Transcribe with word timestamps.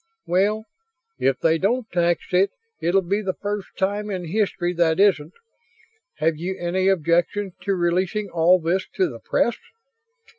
"Well, 0.25 0.65
if 1.19 1.37
they 1.39 1.59
don't 1.59 1.87
tax 1.91 2.21
it 2.33 2.49
it'll 2.81 3.03
be 3.03 3.21
the 3.21 3.35
first 3.35 3.77
thing 3.77 4.09
in 4.09 4.25
history 4.25 4.73
that 4.73 4.99
isn't. 4.99 5.33
Have 6.15 6.37
you 6.37 6.57
any 6.57 6.87
objections 6.87 7.53
to 7.61 7.75
releasing 7.75 8.27
all 8.27 8.59
this 8.59 8.87
to 8.95 9.07
the 9.07 9.19
press?" 9.19 9.57